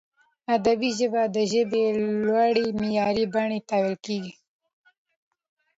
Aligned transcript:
ادبي 0.55 0.89
ژبه 0.99 1.21
د 1.35 1.37
ژبي 1.51 1.83
لوړي 2.25 2.67
معیاري 2.79 3.25
بڼي 3.33 3.59
ته 3.67 3.75
ویل 3.81 3.97
کیږي. 4.05 4.33